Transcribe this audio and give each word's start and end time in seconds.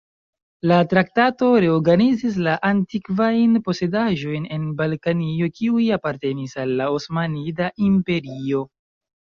La 0.69 0.77
traktato 0.93 1.49
reorganizis 1.65 2.39
la 2.47 2.55
antikvajn 2.71 3.55
posedaĵojn 3.69 4.49
en 4.59 4.67
Balkanio 4.83 5.53
kiuj 5.61 5.87
apartenis 6.01 6.61
al 6.65 6.77
la 6.83 6.91
Osmanida 6.99 7.71
Imperio. 7.93 8.69